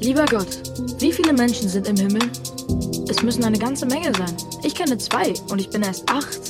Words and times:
Lieber 0.00 0.24
Gott, 0.26 0.48
wie 0.98 1.12
viele 1.12 1.32
Menschen 1.32 1.68
sind 1.68 1.86
im 1.86 1.96
Himmel? 1.96 2.22
Es 3.08 3.22
müssen 3.22 3.44
eine 3.44 3.58
ganze 3.58 3.86
Menge 3.86 4.12
sein. 4.16 4.36
Ich 4.62 4.74
kenne 4.74 4.98
zwei 4.98 5.32
und 5.50 5.60
ich 5.60 5.70
bin 5.70 5.82
erst 5.82 6.10
acht. 6.10 6.40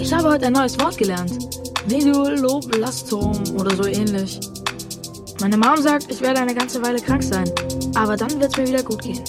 Ich 0.00 0.12
habe 0.12 0.30
heute 0.30 0.46
ein 0.46 0.52
neues 0.52 0.78
Wort 0.80 0.96
gelernt. 0.96 1.32
Meduloblastom 1.90 3.56
oder 3.58 3.76
so 3.76 3.84
ähnlich. 3.84 4.40
Meine 5.40 5.56
Mom 5.56 5.76
sagt, 5.82 6.10
ich 6.10 6.20
werde 6.20 6.40
eine 6.40 6.54
ganze 6.54 6.82
Weile 6.82 7.00
krank 7.00 7.22
sein. 7.22 7.50
Aber 7.94 8.16
dann 8.16 8.40
wird 8.40 8.52
es 8.52 8.56
mir 8.56 8.68
wieder 8.68 8.82
gut 8.82 9.02
gehen. 9.02 9.22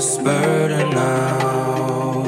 This 0.00 0.18
burden 0.18 0.90
now. 0.90 2.22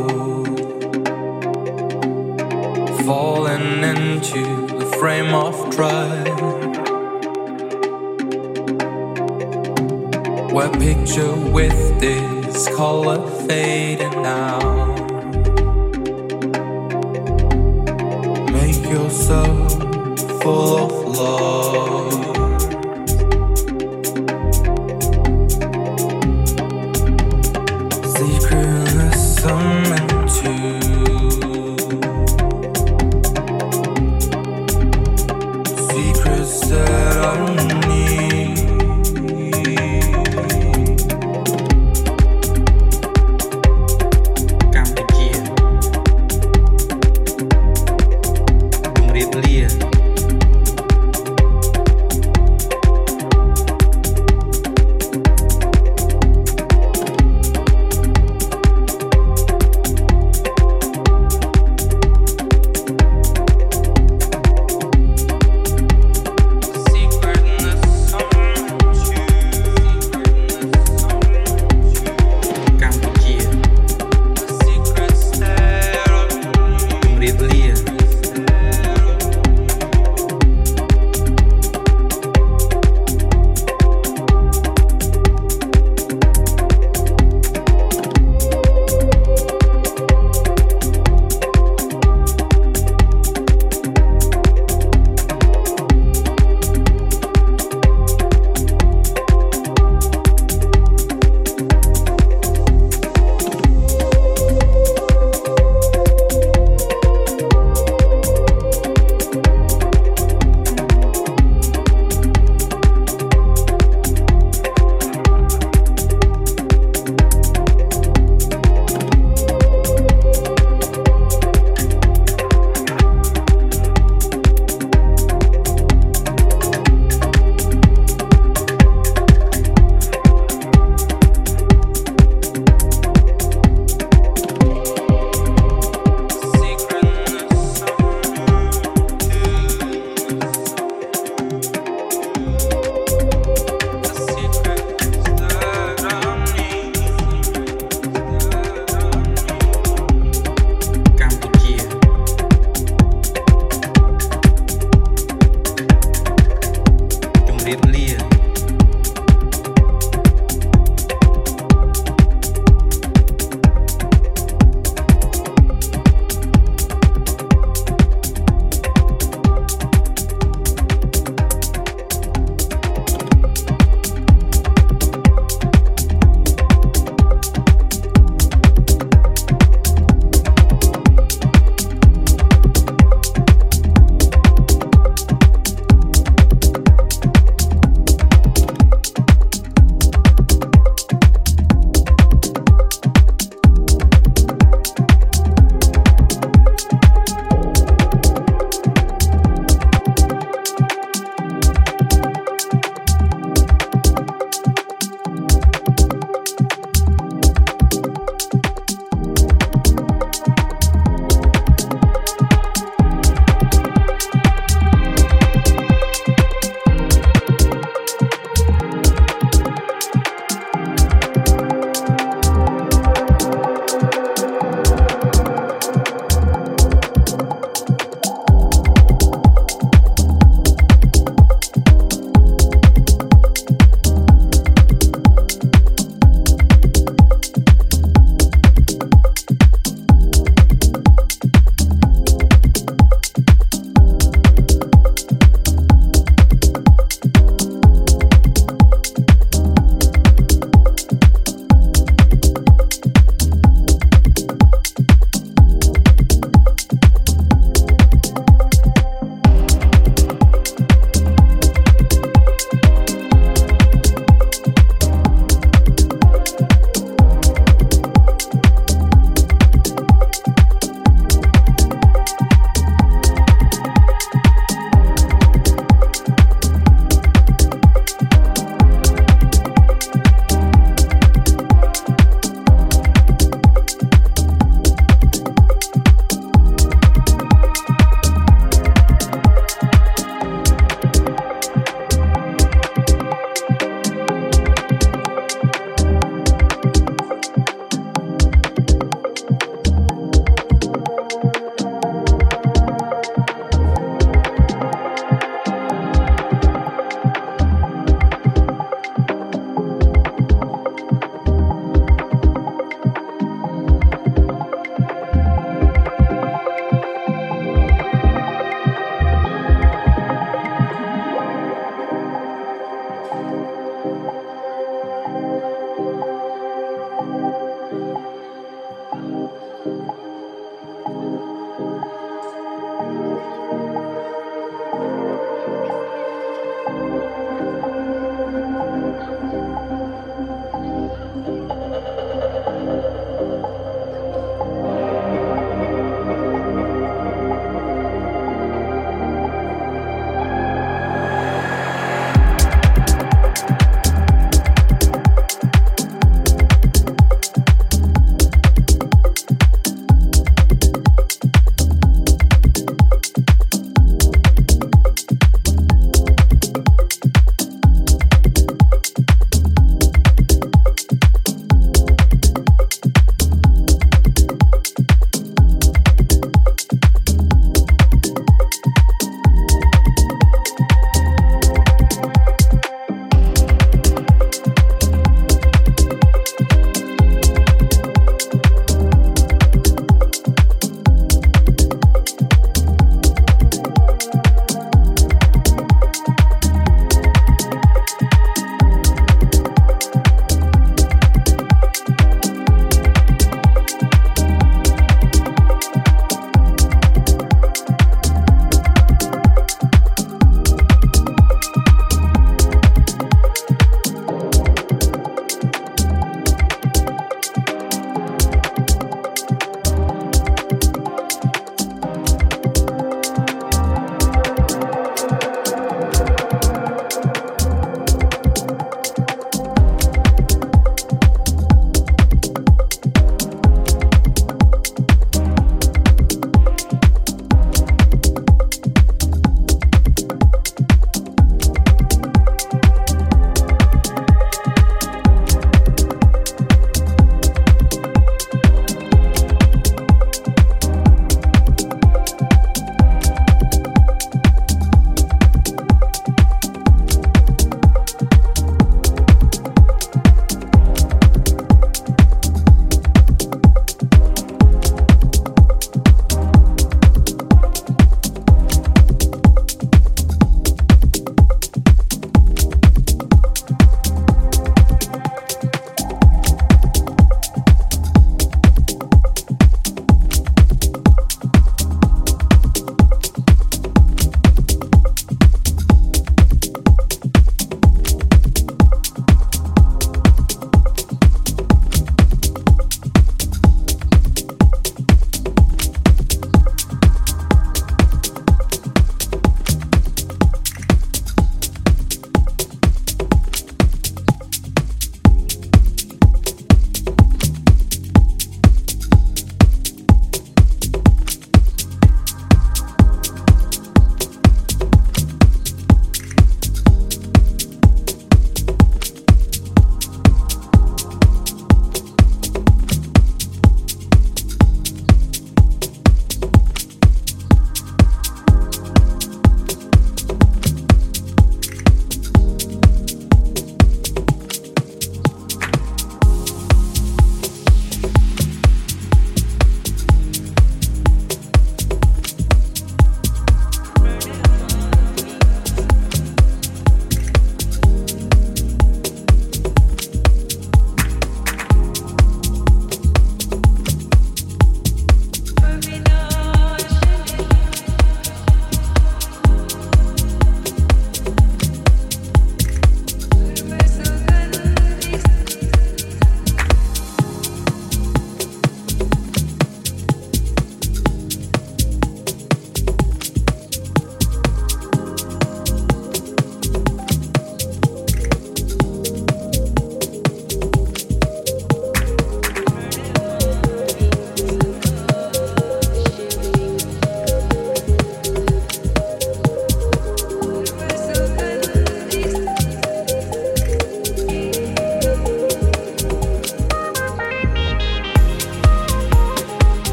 Falling 3.04 3.84
into 3.84 4.66
the 4.78 4.86
frame 4.98 5.34
of 5.34 5.54
drive. 5.70 6.40
Where 10.52 10.70
picture 10.70 11.34
with 11.50 12.00
this 12.00 12.68
color 12.76 13.20
fading 13.46 14.22
now. 14.22 14.58
Make 18.50 18.82
yourself 18.84 19.72
full 20.42 20.76
of 20.84 21.16
love. 21.16 22.01